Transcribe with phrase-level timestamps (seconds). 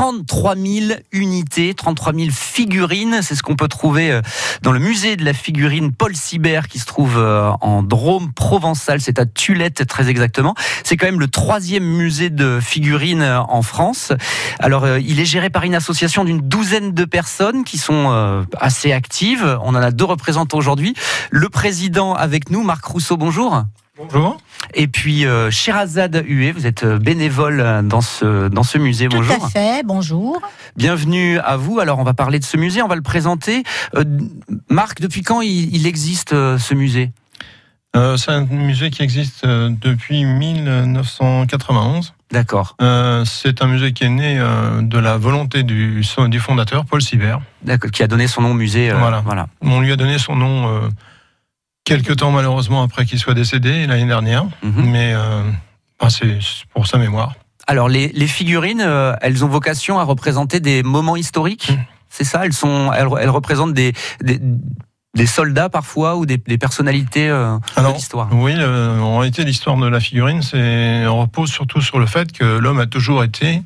[0.00, 3.20] 33 000 unités, 33 000 figurines.
[3.20, 4.22] C'est ce qu'on peut trouver euh,
[4.62, 9.02] dans le musée de la figurine Paul Sibert qui se trouve euh, en Drôme provençal.
[9.02, 10.54] C'est à Tulette très exactement.
[10.84, 14.14] C'est quand même le troisième musée de figurines euh, en France.
[14.58, 19.58] Alors, il est géré par une association d'une douzaine de personnes qui sont assez actives.
[19.62, 20.94] On en a deux représentants aujourd'hui.
[21.30, 23.64] Le président avec nous, Marc Rousseau, bonjour.
[24.00, 24.38] Bonjour.
[24.72, 29.08] Et puis euh, Sherazade Hué, vous êtes euh, bénévole euh, dans ce, dans ce musée.
[29.08, 29.36] bonjour.
[29.36, 30.40] Tout à fait, bonjour.
[30.76, 31.80] Bienvenue à vous.
[31.80, 33.62] Alors on va parler de ce musée, on va le présenter.
[34.70, 37.10] Marc, depuis quand il, existe ce musée?
[37.94, 42.14] C'est un musée qui existe depuis 1991.
[42.30, 42.76] D'accord.
[43.24, 44.38] c'est un musée qui est né
[44.80, 47.40] de la volonté du, du fondateur, Paul Sibert.
[47.64, 48.92] D'accord, qui a donné son nom au musée.
[48.92, 49.20] voilà.
[49.20, 49.48] voilà.
[49.60, 50.88] On lui a donné son nom
[51.90, 54.90] quelques temps malheureusement après qu'il soit décédé l'année dernière, mhm.
[54.92, 55.42] mais euh,
[56.08, 56.38] c'est
[56.72, 57.34] pour sa mémoire.
[57.66, 61.70] Alors les, figurines, euh, elles ont vocation à représenter des moments historiques.
[61.70, 61.84] Mhm.
[62.08, 67.92] C'est ça, elles sont, elles, représentent des, des, soldats parfois ou des, personnalités euh, de
[67.92, 68.28] l'histoire?
[68.32, 70.40] Oui, en réalité, l'histoire de la figurine,
[71.08, 73.62] repose surtout sur le fait que l'homme a toujours été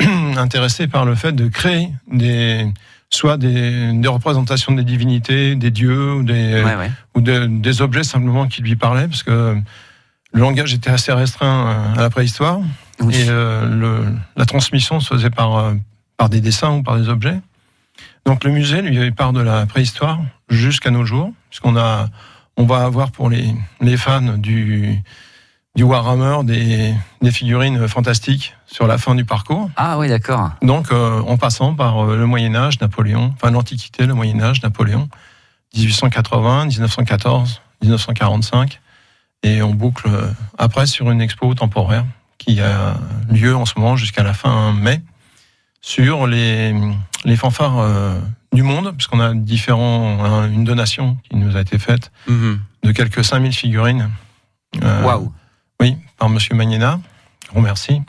[0.36, 2.66] intéressé par le fait de créer des
[3.14, 6.62] soit des, représentations des divinités, des dieux ou des,
[7.14, 9.56] ou des objets simplement qui lui parlaient, parce que
[10.34, 12.60] le langage était assez restreint euh, à la préhistoire.
[13.10, 15.74] Et euh, la transmission se faisait par, euh,
[16.16, 17.38] par des dessins ou par des objets.
[18.26, 22.08] Donc le musée, lui, part de la préhistoire jusqu'à nos jours, puisqu'on a,
[22.56, 25.02] on va avoir pour les, les fans du,
[25.74, 29.70] du Warhammer, des, des, figurines fantastiques sur la fin du parcours.
[29.76, 30.50] Ah oui, d'accord.
[30.62, 34.62] Donc, euh, en passant par euh, le Moyen Âge, Napoléon, enfin l'Antiquité, le Moyen Âge,
[34.62, 35.08] Napoléon,
[35.76, 38.80] 1880, 1914, 1945,
[39.42, 42.04] et on boucle euh, après sur une expo temporaire
[42.38, 42.96] qui a
[43.30, 45.00] lieu en ce moment jusqu'à la fin mai
[45.80, 46.74] sur les,
[47.24, 48.16] les fanfares
[48.52, 52.60] du monde, puisqu'on a différents, une donation qui nous a été faite mhm.
[52.82, 54.10] de quelques 5000 figurines.
[54.82, 55.32] Waouh
[55.80, 57.00] oui, par Monsieur Magnena.
[57.50, 58.02] Gros merci.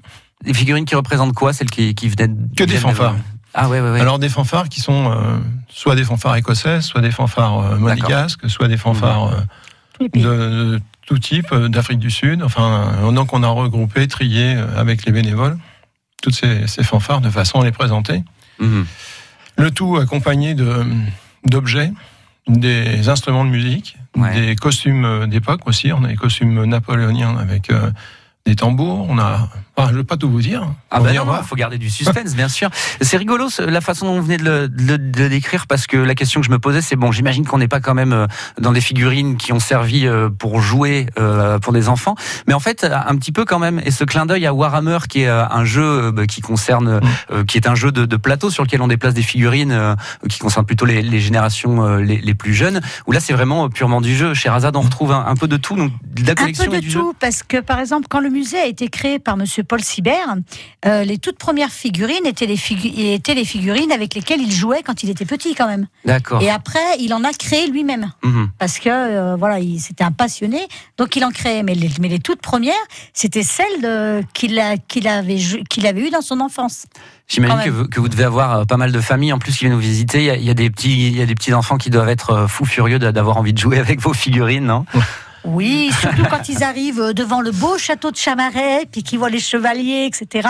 [0.44, 3.16] Des figurines qui représentent quoi Celles qui, qui venaient Que des fanfares.
[3.54, 5.38] Ah ouais, ouais, ouais, Alors des fanfares qui sont euh,
[5.70, 9.34] soit des fanfares écossaises, soit des fanfares euh, monégasques, soit des fanfares
[10.02, 12.44] euh, de, tout type, d'Afrique du Sud.
[12.44, 15.58] Enfin, donc on a regroupé, trié avec les bénévoles
[16.22, 18.24] toutes ces, fanfares de façon à les présenter.
[18.60, 18.86] Mhm.
[19.58, 20.84] Le tout accompagné de
[21.46, 21.92] d'objets
[22.48, 23.98] des instruments de musique,
[24.34, 25.92] des costumes d'époque aussi.
[25.92, 27.92] On a des costumes napoléoniens avec euh,
[28.46, 29.08] des tambours.
[29.10, 30.68] On a je ne veux pas tout vous dire.
[30.90, 32.70] Ah ben non, il faut garder du suspense, bien sûr.
[33.02, 34.98] C'est rigolo la façon dont vous venez de le,
[35.30, 37.82] décrire parce que la question que je me posais, c'est bon, j'imagine qu'on n'est pas
[37.82, 38.28] quand même euh,
[38.60, 42.16] dans des figurines qui ont servi euh, pour jouer euh, pour des enfants,
[42.48, 43.82] mais en fait un petit peu quand même.
[43.86, 47.44] Et ce clin d'œil à Warhammer, qui est un jeu bah, qui concerne, mm.
[47.46, 49.96] qui est un jeu de, plateau sur lequel on déplace des figurines,
[50.30, 52.82] qui concerne plutôt les, générations les, plus jeunes.
[53.08, 54.34] Où là, c'est vraiment purement du jeu.
[54.34, 56.92] Chez Razad, on retrouve un, peu de tout, donc de la collection un peu de
[56.92, 60.36] tout, parce que par exemple, quand le musée a été créé par Monsieur Paul Sibert,
[60.86, 62.60] euh, les toutes premières figurines étaient les,
[63.14, 65.88] étaient les figurines avec lesquelles il jouait quand il était petit quand même.
[66.06, 66.42] D'accord.
[66.42, 68.12] Et après, il en a créé lui-même.
[68.24, 68.50] Mhm.
[68.60, 70.68] Parce que, euh, voilà, c'était un passionné,
[70.98, 71.64] donc il en créait.
[71.64, 72.74] Mais les, mais les toutes premières,
[73.14, 75.40] c'était celles qu'il qu'il avait,
[75.70, 76.86] qu'il avait eues dans son enfance.
[77.28, 79.60] J'imagine que vous, que vous, devez avoir euh, pas mal de familles en plus qui
[79.62, 80.20] viennent nous visiter.
[80.20, 81.90] Il y, a, il y a des petits, il y a des petits enfants qui
[81.90, 84.86] doivent être fous furieux d'avoir envie de jouer avec vos figurines, non?
[85.48, 89.40] oui, surtout quand ils arrivent devant le beau château de Chamaret, puis qu'ils voient les
[89.40, 90.48] chevaliers, etc.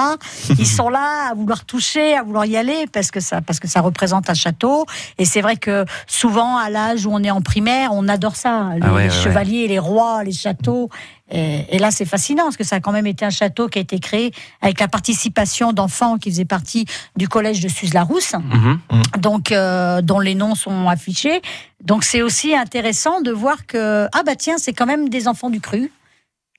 [0.58, 3.68] Ils sont là à vouloir toucher, à vouloir y aller, parce que ça, parce que
[3.68, 4.86] ça représente un château.
[5.18, 8.72] Et c'est vrai que souvent, à l'âge où on est en primaire, on adore ça.
[8.82, 10.90] Ah les, chevaliers, les rois, les châteaux.
[11.32, 13.82] Et, là, c'est fascinant parce que ça a quand même été un château qui a
[13.82, 14.32] été créé
[14.62, 18.80] avec la participation d'enfants qui faisaient partie du collège de Suze-la-Rousse, mhm.
[19.18, 21.42] donc euh, dont les noms sont affichés.
[21.84, 25.50] Donc c'est aussi intéressant de voir que ah bah tiens, c'est quand même des enfants
[25.50, 25.92] du cru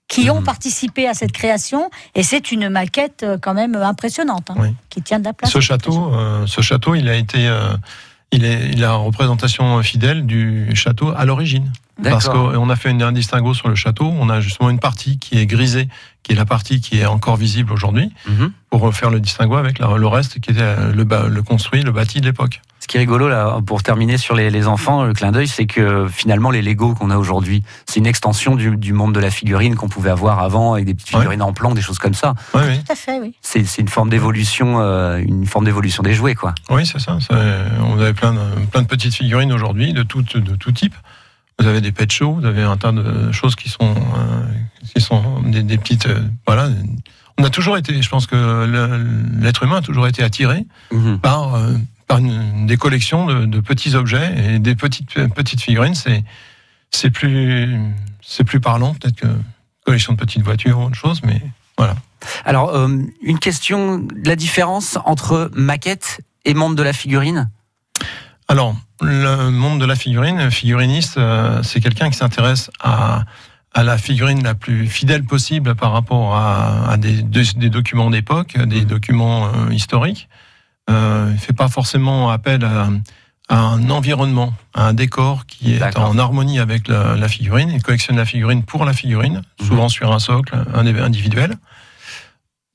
[0.08, 0.44] qui ont mhm.
[0.44, 5.20] participé à cette création et c'est une maquette euh, quand même impressionnante hein, qui tient
[5.20, 5.50] de la place.
[5.50, 7.48] Ce château, euh, ce château, il a été
[8.32, 11.70] il est la représentation fidèle du château à l'origine.
[12.02, 14.12] Parce qu'on a fait un distinguo sur le château.
[14.18, 15.88] On a justement une partie qui est grisée,
[16.22, 18.52] qui est la partie qui est encore visible aujourd'hui, mhm.
[18.70, 22.26] pour faire le distinguo avec le reste qui était le, le construit, le bâti de
[22.26, 22.60] l'époque.
[22.86, 26.06] Ce qui est rigolo, là, pour terminer sur les, enfants, le clin d'œil, c'est que
[26.08, 29.88] finalement, les Lego qu'on a aujourd'hui, c'est une extension du, monde de la figurine qu'on
[29.88, 32.34] pouvait avoir avant, avec des petites figurines en plan, des choses comme ça.
[32.54, 32.78] Oui, oui.
[32.78, 33.34] Tout à fait, oui.
[33.40, 36.54] C'est une forme d'évolution, euh, une forme d'évolution des jouets, quoi.
[36.70, 37.18] Oui, c'est ça.
[37.80, 40.94] On avait plein de, plein de petites figurines aujourd'hui, de tout, de tout type.
[41.58, 44.46] Vous avez des pet shows, vous avez un tas de choses qui sont, euh,
[44.94, 46.68] qui sont des, petites, euh, voilà,
[47.38, 48.66] on a toujours été, je pense que
[49.40, 51.18] l'être humain a toujours été attiré Mhm.
[51.20, 51.72] par, euh,
[52.06, 55.94] par une- des collections de, de petits objets et des petites, petites figurines.
[55.94, 56.24] C'est,
[56.90, 57.78] c'est plus,
[58.22, 59.26] c'est plus parlant, peut-être que
[59.84, 61.40] collection de petites voitures ou autre chose, mais
[61.78, 61.96] voilà.
[62.44, 62.88] Alors, euh,
[63.22, 67.48] une question, la différence entre maquette et monde de la figurine?
[68.48, 73.24] Alors, le monde de la figurine, figuriniste, euh, c'est quelqu'un qui s'intéresse à,
[73.74, 78.10] à la figurine la plus fidèle possible par rapport à, à des, des- des documents
[78.10, 80.28] d'époque, des documents euh, historiques.
[80.88, 82.88] Euh, il fait pas forcément appel à,
[83.48, 87.70] à un environnement, à un décor qui est en harmonie avec la, la figurine.
[87.70, 89.66] Il collectionne la figurine pour la figurine, Mhm.
[89.66, 91.56] souvent sur un socle individuel.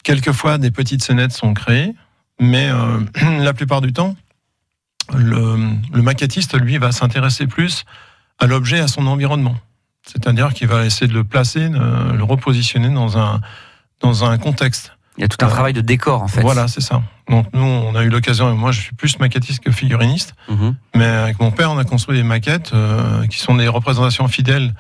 [0.04, 1.94] Quelquefois, des petites scénettes sont créées,
[2.42, 3.00] mais euh,
[3.40, 4.16] la plupart du temps,
[5.16, 5.58] le,
[5.94, 7.86] le maquettiste, lui, va s'intéresser plus
[8.40, 9.56] à l'objet, à son environnement.
[10.04, 13.40] C'est-à-dire qu'il va essayer de le placer, de le repositionner dans un,
[14.02, 14.96] dans un contexte.
[15.18, 16.42] Il y a tout un Euh, travail de décor, en fait.
[16.42, 17.04] Voilà, c'est ça.
[17.30, 20.76] Donc nous, on a eu l'occasion, et moi je suis plus maquettiste que figuriniste, Mhm.
[20.96, 24.74] mais avec mon père, on a construit des maquettes euh, qui sont des représentations fidèles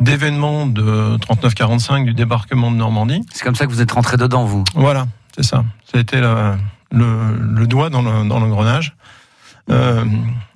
[0.00, 3.20] d'événements de 39-45 du débarquement de Normandie.
[3.32, 4.64] C'est comme ça que vous êtes rentré dedans, vous.
[4.74, 5.64] Voilà, c'est ça.
[5.90, 6.56] Ça a été la-
[6.90, 8.96] le, le doigt dans le- dans l'engrenage.
[9.70, 10.04] Euh,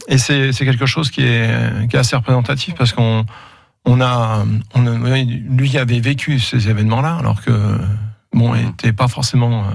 [0.08, 3.24] et c'est quelque chose qui est, qui est assez représentatif parce qu'on
[3.84, 4.44] on a,
[4.74, 7.50] on a- lui avait vécu ces événements-là, alors que
[8.32, 8.66] bon, il Mhm.
[8.68, 9.72] n'était pas forcément euh,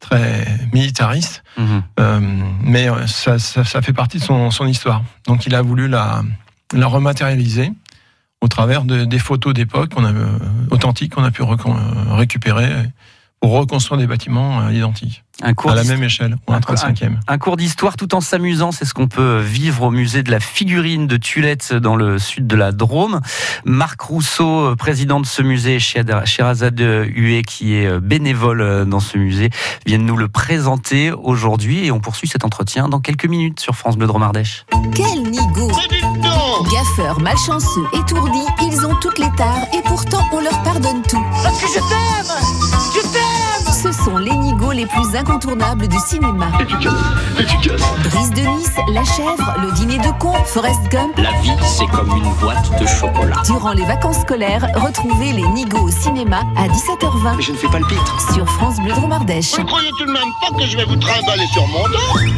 [0.00, 1.82] très militariste, Mhm.
[1.98, 2.20] euh,
[2.62, 5.02] mais ça, ça, ça fait partie de son, son histoire.
[5.26, 6.22] Donc il a voulu la,
[6.72, 7.72] la rematérialiser
[8.40, 10.12] au travers de- des photos d'époque qu'on a,
[10.70, 12.68] authentiques qu'on a pu récupérer
[13.40, 16.60] pour reconstruire des bâtiments identiques, Un cours à la d'histoire- même échelle, ou un Un
[16.60, 17.20] cours- 35e.
[17.28, 20.40] Un cours d'histoire tout en s'amusant, c'est ce qu'on peut vivre au musée de la
[20.40, 23.20] figurine de Tulette dans le sud de la Drôme.
[23.64, 28.84] Marc Rousseau, euh, président de ce musée, et Sherazade Huet, qui est euh, bénévole euh,
[28.84, 29.50] dans ce musée,
[29.86, 33.96] viennent nous le présenter aujourd'hui et on poursuit cet entretien dans quelques minutes sur France
[33.96, 34.64] Bleu Drôme Ardèche.
[34.94, 35.70] Quel nigo
[36.72, 41.22] Gaffeurs, malchanceux, étourdis, ils ont toutes les tares et pourtant on leur pardonne tout.
[41.42, 42.36] Parce que je t'aime
[42.94, 43.47] Je t'aime
[43.80, 46.48] Ce sont les nigauds les plus incontournables du cinéma.
[46.56, 51.16] Brise de Nice, La Chèvre, Le Dîner de Con, Forrest Gump.
[51.16, 53.36] La vie, c'est comme une boîte de chocolat.
[53.44, 57.68] Durant les vacances scolaires, retrouvez les nigauds au cinéma à 17h20 Mais je ne fais
[57.68, 58.32] pas le pitre.
[58.34, 59.52] sur France Bleu Drôme Ardèche.
[59.54, 62.32] Vous ne croyez tout de même pas que je vais vous trimballer sur mon dos?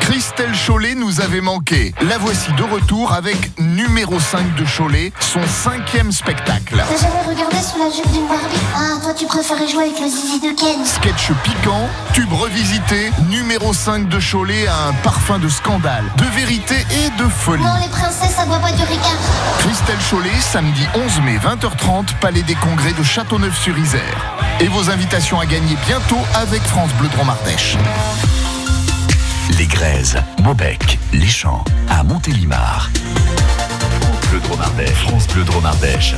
[0.00, 1.94] Christelle Chollet nous avait manqué.
[2.08, 6.76] La voici de retour avec numéro 5 de Cholet, son cinquième spectacle.
[6.76, 8.56] T'as jamais regardé sous la jupe d'une Barbie?
[8.74, 10.84] Ah, toi tu préférais jouer avec le zizi de Ken.
[10.84, 16.76] Sketch piquant, tube revisité, numéro 5 de Cholet a un parfum de scandale, de vérité
[16.90, 17.62] et de folie.
[17.62, 19.18] Non, les princesses, ça boit pas du ricard.
[19.58, 24.36] Christelle Chollet, samedi 11 mai 20h30, Palais des Congrès de Châteauneuf-sur-Isère.
[24.60, 27.76] Et vos invitations à gagner bientôt avec France Bleu Drôme Ardèche.
[29.56, 32.90] Les Grèzes, Maubec, Les Champs, à Montélimar.
[34.00, 34.90] France Bleu Drôme Ardèche.
[34.90, 36.14] France Bleu Drôme Ardèche.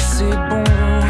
[0.00, 1.03] C'est bon.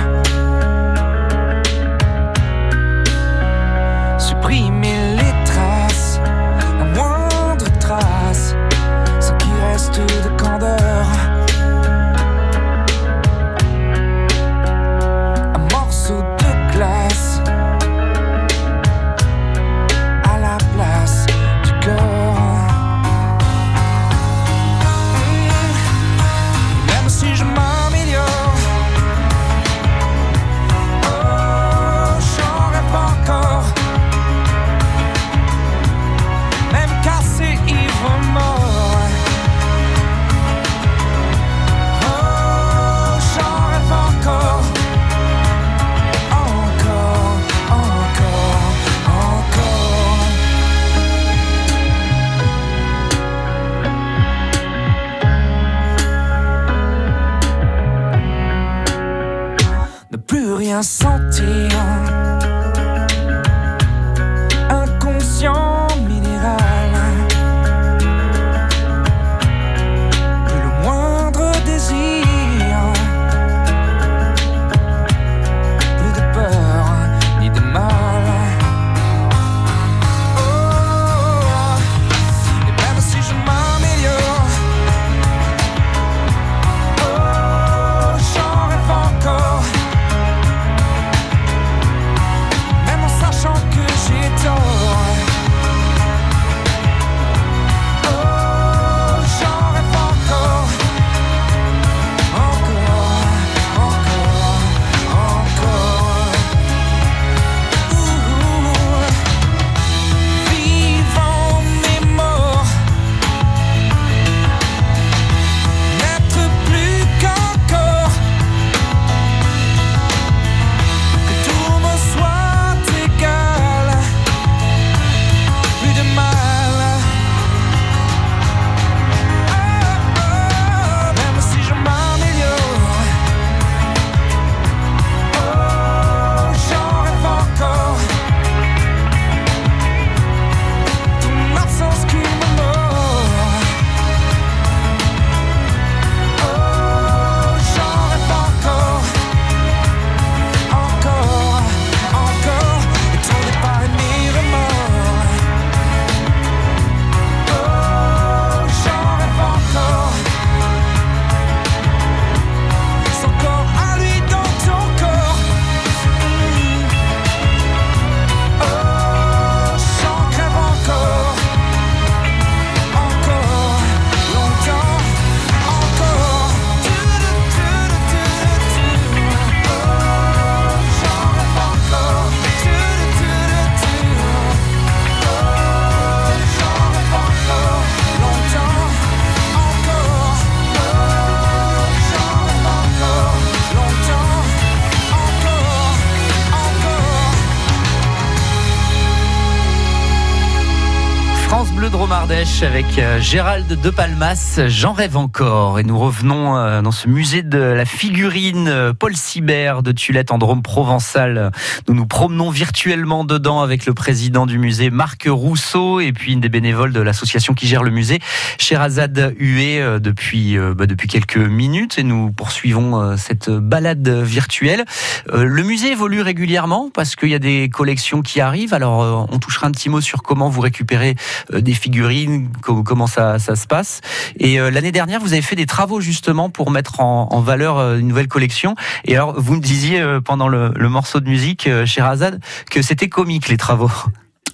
[201.91, 205.79] Dromardèche avec euh, Gérald de Palmas, J'en rêve encore.
[205.79, 210.31] Et nous revenons euh, dans ce musée de la figurine euh, Paul Sibert de Tulette
[210.31, 211.51] en Drôme provençal.
[211.87, 216.41] Nous nous promenons virtuellement dedans avec le président du musée Marc Rousseau et puis une
[216.41, 218.19] des bénévoles de l'association qui gère le musée,
[218.59, 221.99] Sherazade Hué, depuis, bah, depuis quelques minutes.
[221.99, 224.85] Et nous poursuivons cette balade virtuelle.
[225.33, 228.75] Le musée évolue régulièrement parce qu'il y a des collections qui arrivent.
[228.75, 231.17] Alors on touchera un petit mot sur comment vous récupérez
[231.53, 234.01] des figurines, comment ça, ça se passe.
[234.39, 237.79] Et euh, l'année dernière, vous avez fait des travaux justement pour mettre en, en, valeur
[237.79, 238.75] euh, une nouvelle collection.
[239.05, 242.41] Et alors, vous me disiez euh, pendant le, le morceau de musique chez Razad
[242.71, 243.91] que c'était comique les travaux.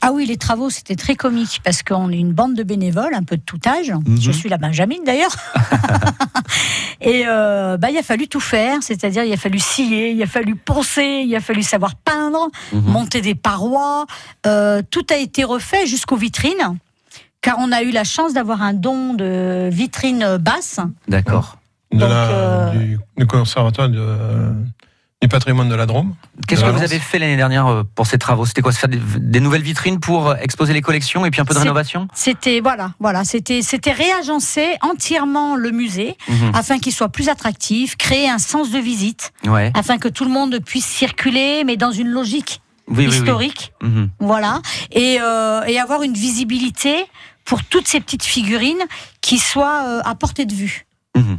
[0.03, 3.23] Ah oui, les travaux, c'était très comique parce qu'on est une bande de bénévoles, un
[3.23, 3.91] peu de tout âge.
[3.91, 4.19] Mhm.
[4.19, 5.37] Je suis la Benjamin d'ailleurs.
[7.03, 10.27] et euh, bah, il a fallu tout faire, c'est-à-dire il a fallu scier, il a
[10.27, 12.81] fallu poncer, il a fallu savoir peindre, Mhm.
[12.91, 14.07] monter des parois.
[14.47, 16.79] Euh, tout a été refait jusqu'aux vitrines,
[17.41, 20.81] car on a eu la chance d'avoir un don de vitrines basses.
[21.09, 21.57] D'accord.
[21.93, 24.53] de Donc, la- euh, du, du conservatoire de-
[25.23, 26.15] du patrimoine de la Drôme.
[26.47, 26.81] Qu'est-ce que Valence.
[26.81, 28.47] vous avez fait l'année dernière euh, pour ces travaux?
[28.47, 28.73] C'était quoi?
[28.73, 31.59] Se faire des, des nouvelles vitrines pour exposer les collections et puis un peu de
[31.59, 32.09] rénovation?
[32.15, 36.53] C'était voilà, voilà, c'était c'était réagencer entièrement le musée Mhm.
[36.55, 39.33] afin qu'il soit plus attractif, créer un sens de visite.
[39.47, 39.71] Ouais.
[39.75, 43.17] afin que tout le monde puisse circuler, mais dans une logique Oui, oui, oui.
[43.19, 44.09] historique, Mhm.
[44.21, 46.95] voilà, et, euh, et avoir une visibilité
[47.51, 48.79] pour toutes ces petites figurines
[49.23, 50.87] qui soient euh, à portée de vue.
[51.17, 51.39] Mhm.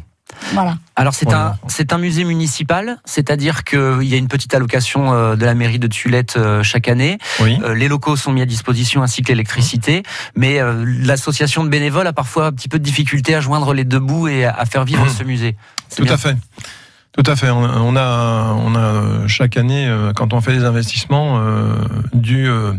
[0.54, 0.76] Voilà.
[0.98, 1.58] Alors c'est Voilà.
[1.64, 5.56] un c'est un musée municipal, c'est-à-dire qu'il y a une petite allocation euh, de la
[5.56, 7.18] mairie de Tulette euh, chaque année.
[7.40, 7.58] Oui.
[7.64, 10.04] Euh, les locaux sont mis à disposition ainsi que l'électricité,
[10.36, 13.86] mais euh, l'association de bénévoles a parfois un petit peu de difficulté à joindre les
[13.86, 15.56] deux bouts et à, faire vivre ce musée.
[15.96, 16.14] Tout bien.
[16.14, 16.36] à fait.
[17.14, 17.50] Tout à fait.
[17.50, 21.76] On a, on a chaque année, quand on fait des investissements, euh,
[22.14, 22.74] dû euh,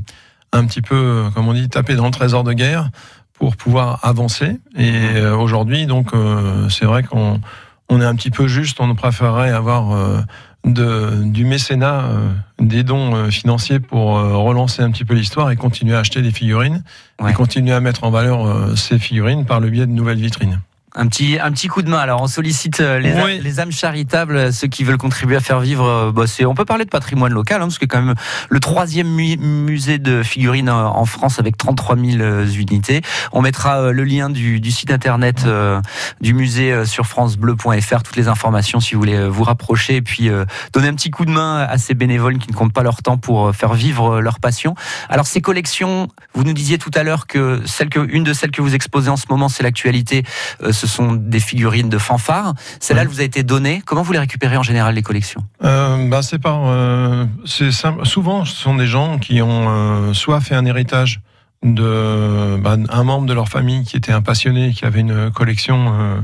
[0.53, 2.91] un petit peu, comme on dit, taper dans le trésor de guerre
[3.35, 4.59] pour pouvoir avancer.
[4.77, 7.41] Et euh, aujourd'hui, donc, euh, c'est vrai qu'on
[7.89, 8.79] on est un petit peu juste.
[8.81, 10.21] On préférerait avoir euh,
[10.65, 12.29] de, du mécénat, euh,
[12.61, 16.23] des dons euh, financiers pour euh, relancer un petit peu l'histoire et continuer à acheter
[16.23, 16.83] des figurines
[17.21, 17.31] Ouais.
[17.31, 20.61] et continuer à mettre en valeur euh, ces figurines par le biais de nouvelles vitrines.
[20.95, 21.97] Un petit, un petit coup de main.
[21.99, 23.41] Alors, on sollicite euh, les, Oui.
[23.43, 25.87] les âmes charitables, euh, ceux qui veulent contribuer à faire vivre.
[25.87, 28.15] euh, bah, c'est, on peut parler de patrimoine local, hein, parce que quand même
[28.51, 33.01] le troisième mu- musée de figurines en France avec 33 000 euh, unités.
[33.33, 35.81] On mettra le lien du, du site internet euh,
[36.21, 40.45] du musée sur francebleu.fr, toutes les informations si vous voulez vous rapprocher et puis euh,
[40.75, 43.17] donner un petit coup de main à ces bénévoles qui ne comptent pas leur temps
[43.17, 44.75] pour faire vivre leur passion.
[45.09, 48.51] Alors ces collections, vous nous disiez tout à l'heure que celle que une de celles
[48.51, 50.25] que vous exposez en ce moment, c'est l'actualité.
[50.63, 52.55] Euh, ce sont des figurines de fanfare.
[52.81, 53.83] Celle-là, elle vous a été donnée.
[53.87, 55.45] Comment vous les récupérez en général les collections?
[55.63, 57.25] Euh, bah, c'est par, euh.
[57.45, 61.21] Souvent, ce sont des gens qui ont euh, soit fait un héritage
[61.63, 65.95] de bah, un membre de leur famille qui était un passionné, qui avait une collection,
[66.01, 66.21] euh,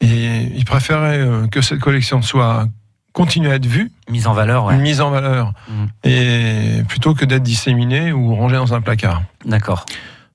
[0.00, 2.66] et ils préféraient euh, que cette collection soit
[3.12, 4.78] continue à être vue, Mise en valeur, ouais.
[4.78, 5.88] mise en valeur, Mhm.
[6.04, 9.22] et plutôt que d'être disséminée ou rangée dans un placard.
[9.44, 9.84] D'accord.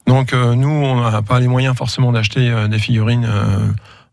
[0.08, 3.68] Donc euh, nous, on n'a pas les moyens forcément d'acheter euh, des figurines euh,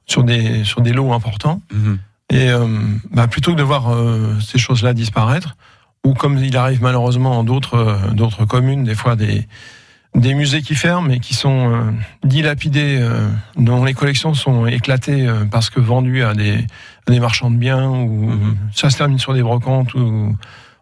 [0.07, 1.61] sur des sur des lots importants.
[1.73, 1.99] Mhm.
[2.31, 2.67] Et euh,
[3.13, 5.57] bah, plutôt que de voir euh, ces choses-là disparaître,
[6.05, 9.47] ou comme il arrive malheureusement dans d'autres d'autres communes, des fois des
[10.17, 11.81] des musées qui ferment et qui sont euh,
[12.25, 16.59] dilapidés, euh, dont les collections sont éclatées euh, parce que vendues à des,
[17.09, 18.57] à des marchands de biens, ou Mhm.
[18.73, 19.93] ça se termine sur des brocantes.
[19.95, 20.37] Ou,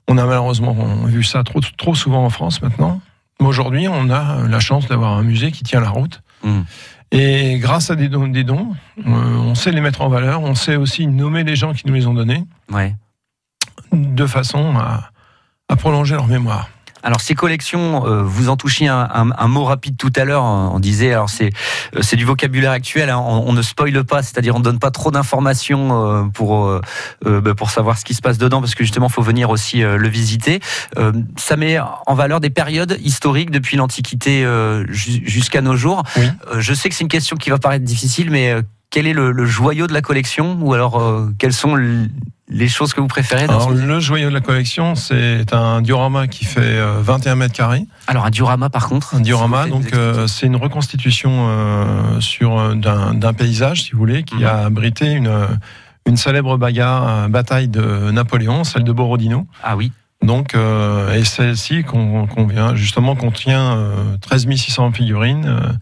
[0.08, 0.74] on a malheureusement
[1.06, 3.00] vu ça trop, trop souvent en France maintenant.
[3.40, 6.22] Aujourd'hui, on a la chance d'avoir un musée qui tient la route.
[6.44, 6.64] Mhm.
[7.10, 10.54] Et grâce à des dons, des dons euh, on sait les mettre en valeur, on
[10.54, 12.94] sait aussi nommer les gens qui nous les ont donnés, Ouais.
[13.92, 15.10] de façon à,
[15.68, 16.70] à prolonger leur mémoire.
[17.02, 20.44] Alors ces collections, euh, vous en touchiez un, un- un mot rapide tout à l'heure.
[20.44, 21.50] On disait, alors c'est
[21.96, 23.10] euh, c'est du vocabulaire actuel.
[23.10, 26.66] hein, on, on ne spoile pas, c'est-à-dire on ne donne pas trop d'informations euh, pour
[26.66, 26.80] euh,
[27.26, 29.82] euh, bah, pour savoir ce qui se passe dedans, parce que justement, faut venir aussi
[29.82, 30.60] euh, le visiter.
[30.98, 36.02] Euh, ça met en valeur des périodes historiques depuis l'Antiquité euh, ju- jusqu'à nos jours.
[36.16, 36.24] Oui.
[36.52, 39.12] Euh, je sais que c'est une question qui va paraître difficile, mais euh, quel est
[39.12, 41.74] le, le joyau de la collection, ou alors euh, quelles sont
[42.48, 46.26] les choses que vous préférez dans Alors, le joyau de la collection, c'est un diorama
[46.28, 47.86] qui fait euh, 21 mètres carrés.
[48.06, 49.14] Alors un diorama, par contre.
[49.14, 54.22] Un diorama, donc euh, c'est une reconstitution euh, sur euh, d'un paysage, si vous voulez,
[54.22, 54.44] qui Mhm.
[54.44, 55.30] a abrité une
[56.04, 59.46] une célèbre bagarre, euh, bataille de Napoléon, celle de Borodino.
[59.62, 59.92] ah oui.
[60.20, 65.72] Donc, euh, et celle-ci qu'on vient justement contient euh, 13 600 figurines, euh,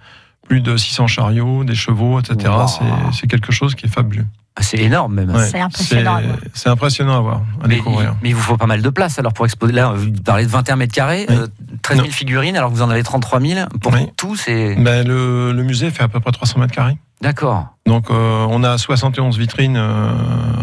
[0.51, 2.53] plus de 600 chariots, des chevaux, etc.
[2.53, 2.67] Wow.
[3.13, 4.27] C'est- quelque chose qui est fabuleux.
[4.57, 5.31] Ah, C'est énorme même.
[5.31, 6.37] Ouais, C'est impressionnant à voir.
[6.55, 8.17] C'est impressionnant à voir, à Mais, découvrir.
[8.21, 9.73] mais il vous faut pas mal de place alors pour exposer.
[9.73, 11.37] Là, vous parlez de 21 mètres carrés, Oui.
[11.37, 11.47] euh,
[11.83, 12.13] 13 000 Non.
[12.13, 13.69] figurines, alors que vous en avez 33 000.
[13.81, 14.09] Pour Oui.
[14.17, 14.75] tout, c'est.
[14.75, 16.99] Ben, le, le musée fait à peu près 300 mètres carrés.
[17.21, 17.69] D'accord.
[17.87, 20.11] Donc euh, on a 71 vitrines euh,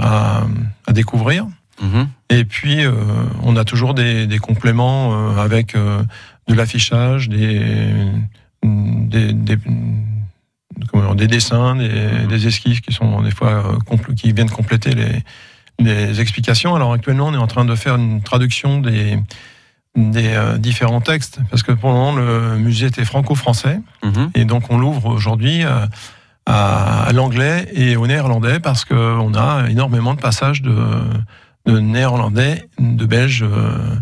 [0.02, 0.42] à,
[0.86, 1.46] à découvrir.
[1.82, 2.10] Mhm.
[2.30, 2.92] Et puis euh,
[3.42, 6.04] on a toujours des, des compléments euh, avec euh,
[6.50, 7.62] de l'affichage, des,
[9.08, 9.58] des, des,
[10.92, 14.92] comment dire, des dessins, des, des esquisses qui sont des fois euh, qui viennent compléter
[14.94, 15.24] les,
[15.80, 16.76] les explications.
[16.76, 19.18] Alors actuellement on est en train de faire une traduction des
[19.96, 24.30] des euh, différents textes parce que pour le moment le musée était franco-français Mhm.
[24.36, 25.88] et donc on l'ouvre aujourd'hui euh,
[26.46, 30.76] à, à l'anglais et au néerlandais parce qu'on a énormément de passages de,
[31.66, 33.96] de néerlandais, de belges euh,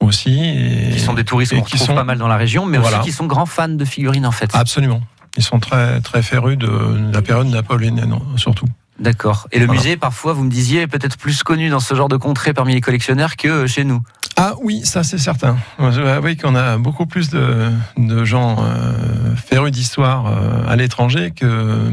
[0.00, 0.38] aussi.
[0.42, 2.78] Et, Qui sont des touristes qu'on qui retrouve sont- pas mal dans la région, mais
[2.78, 2.98] Voilà.
[3.00, 4.50] aussi qui sont grands fans de figurines en fait.
[4.54, 5.00] Absolument.
[5.36, 8.66] Ils sont très, très férus de, de la période napoléonienne, surtout.
[9.00, 9.48] D'accord.
[9.50, 9.80] Et le Voilà.
[9.80, 12.74] musée, parfois, vous me disiez, est peut-être plus connu dans ce genre de contrées parmi
[12.74, 14.00] les collectionneurs que chez nous.
[14.36, 15.56] Ah oui, ça c'est certain.
[15.78, 21.46] Oui, qu'on a beaucoup plus de, de gens euh, férus d'histoire euh, à l'étranger que
[21.46, 21.90] euh,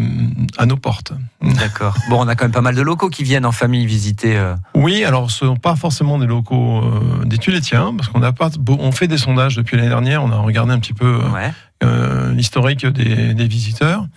[0.58, 1.13] à nos portes.
[1.41, 1.95] D'accord.
[2.10, 4.36] Bon, on a quand même pas mal de locaux qui viennent en famille visiter.
[4.38, 8.32] euh, Oui, alors ce sont pas forcément des locaux euh, des Tulétiens, parce qu'on a
[8.32, 10.23] pas, on fait des sondages depuis l'année dernière.
[10.23, 11.51] On a regardé un petit peu Ouais.
[11.84, 14.08] euh, l'historique des, des visiteurs.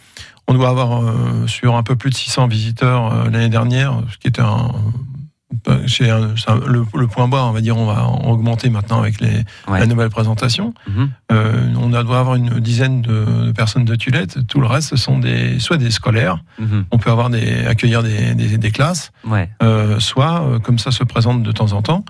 [0.49, 4.17] On doit avoir euh, sur un peu plus de 600 visiteurs euh, l'année dernière, ce
[4.19, 4.71] qui était un,
[5.87, 8.71] chez un- c'est un- le, le point bas, on va dire, on va en augmenter
[8.71, 9.81] maintenant avec les, Ouais.
[9.81, 10.75] la nouvelle présentation.
[10.88, 11.11] Mhm.
[11.33, 14.47] Euh, on a- doit avoir une dizaine de, de personnes de Tulette.
[14.47, 16.38] Tout le reste, ce sont des, soit des scolaires.
[16.59, 16.85] Mhm.
[16.90, 19.49] On peut avoir des, accueillir des, des, des classes Ouais.
[19.62, 22.05] euh, soit, euh, comme ça se présente de temps en temps,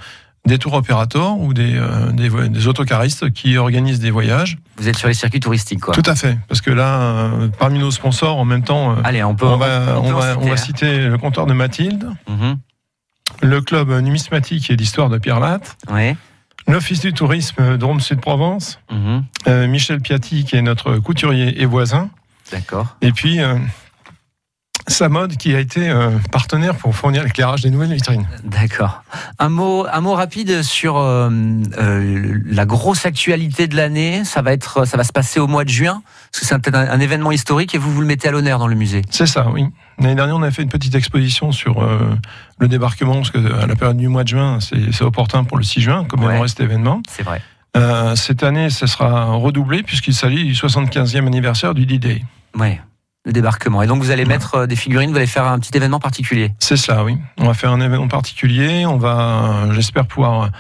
[0.47, 4.59] des tours opérateurs ou des, euh, des, autocaristes qui organisent des voyages.
[4.77, 5.95] Vous êtes sur les circuits touristiques, quoi.
[5.95, 9.25] Tout à fait, parce que là, euh, parmi nos sponsors, en même temps, euh, Allez,
[9.25, 9.47] on peut.
[9.47, 12.09] on, va, on peut va, on va citer, le comptoir de Mathilde.
[12.29, 12.59] Mhm.
[13.43, 16.17] Le club numismatique et d'histoire de Pierre Latte, Ouais.
[16.69, 19.25] l'Office du tourisme Drôme Sud-Provence, Mhm.
[19.49, 22.11] euh, Michel Piatti qui est notre couturier et voisin,
[22.51, 22.97] D'accord.
[23.03, 23.57] et puis euh,
[24.87, 28.27] Samod qui a été euh, partenaire pour fournir l'éclairage des nouvelles vitrines.
[28.45, 29.03] D'accord.
[29.39, 31.31] Un mot, un mot rapide sur euh,
[31.79, 34.25] euh, la grosse actualité de l'année.
[34.25, 36.03] Ça va être, ça va se passer au mois de juin.
[36.33, 38.59] Parce que c'est peut-être un, un événement historique et vous vous le mettez à l'honneur
[38.59, 39.03] dans le musée.
[39.11, 39.67] C'est ça, oui.
[39.99, 41.87] L'année dernière, on a fait une petite exposition sur
[42.59, 45.63] le débarquement, parce que à la période du mois de juin, c'est opportun pour le
[45.63, 46.49] 6 juin, commémorer Ouais.
[46.49, 47.01] cet événement.
[47.09, 47.41] C'est vrai.
[48.17, 52.25] Cette année, ce sera redoublé, puisqu'il s'agit du 75e anniversaire du D-Day.
[52.59, 52.81] Ouais.
[53.27, 53.83] Le débarquement.
[53.83, 56.53] Et donc vous allez mettre euh, des figurines, vous allez faire un petit événement particulier.
[56.59, 57.17] C'est cela, oui.
[57.39, 58.85] On va faire un événement particulier.
[58.87, 60.51] On va, euh, j'espère, pouvoir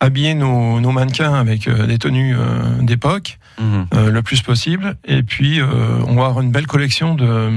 [0.00, 3.86] habiller nos, nos mannequins avec euh, des tenues euh, d'époque, Mhm.
[3.94, 4.96] euh, le plus possible.
[5.04, 5.66] Et puis, euh,
[6.08, 7.50] on va avoir une belle collection de,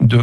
[0.00, 0.20] de,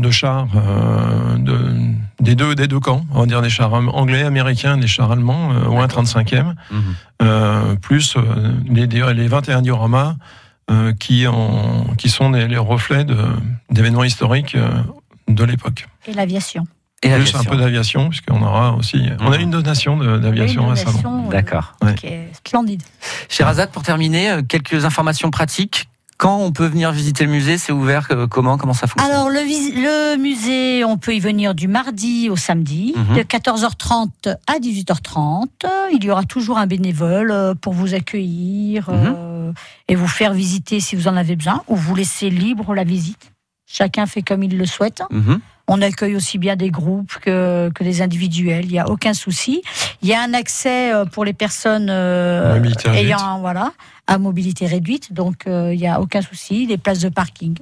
[0.00, 1.74] de chars euh, de,
[2.20, 3.04] des, deux, des deux camps.
[3.12, 6.54] On va dire des chars anglais, américains, des chars allemands, euh, au 1,35e.
[6.70, 6.82] Mhm.
[7.22, 10.14] euh, plus euh, les, les 21 dioramas
[10.70, 13.04] euh, qui, en, qui sont des, les reflets
[13.70, 14.68] d'événements historiques euh,
[15.28, 15.86] de l'époque.
[16.06, 16.66] Et l'aviation.
[17.02, 19.02] Et Plus un peu d'aviation, puisqu'on aura aussi.
[19.20, 19.42] On a Mhm.
[19.42, 20.92] une donation d'aviation Une récemment.
[21.02, 21.74] donation, euh, D'accord.
[21.82, 21.94] Ouais.
[21.94, 22.82] qui est splendide.
[23.28, 25.88] Sherazade, pour terminer, quelques informations pratiques.
[26.18, 29.10] Quand on peut venir visiter le musée C'est ouvert euh, Comment Comment ça fonctionne?
[29.12, 33.16] Alors, le, musée, on peut y venir du mardi au samedi, Mhm.
[33.16, 35.48] de 14h30 à 18h30.
[35.92, 39.14] Il y aura toujours un bénévole euh, pour vous accueillir Mhm.
[39.16, 39.52] euh,
[39.88, 43.32] et vous faire visiter si vous en avez besoin, ou vous laisser libre la visite.
[43.66, 45.02] Chacun fait comme il le souhaite.
[45.10, 45.40] Mhm.
[45.68, 48.66] On accueille aussi bien des groupes que, que des individuels.
[48.66, 49.62] Il n'y a aucun souci.
[50.02, 52.62] Il y a un accès euh, pour les personnes euh,
[52.94, 53.72] ayant voilà
[54.06, 55.12] à mobilité réduite.
[55.12, 56.66] Donc euh, il n'y a aucun souci.
[56.66, 57.58] Les places de parking.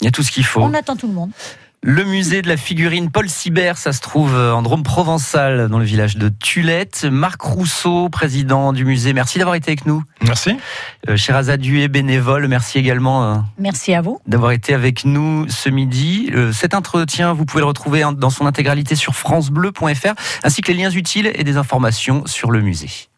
[0.00, 0.60] Il y a tout ce qu'il faut.
[0.60, 1.32] On attend tout le monde.
[1.84, 5.80] Le musée de la figurine Paul Sibert, ça se trouve euh, en Drôme provençal, dans
[5.80, 7.04] le village de Tulette.
[7.10, 10.04] Marc Rousseau, président du musée, merci d'avoir été avec nous.
[10.22, 10.56] Merci.
[11.08, 14.20] Euh, bénévole, merci également euh, Merci à vous.
[14.28, 16.30] d'avoir été avec nous ce midi.
[16.32, 20.14] Euh, cet entretien, vous pouvez le retrouver dans son intégralité sur francebleu.fr,
[20.44, 23.08] ainsi que les liens utiles et des informations sur le musée.